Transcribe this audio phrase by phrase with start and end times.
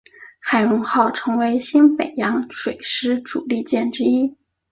[0.39, 4.35] 海容号成为新北洋水师主力舰之一。